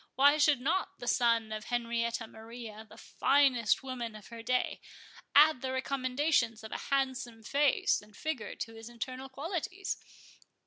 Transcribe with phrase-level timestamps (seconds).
[0.15, 4.81] Why should not the son of Henrietta Maria, the finest woman of her day,
[5.35, 9.97] add the recommendations of a handsome face and figure to his internal qualities?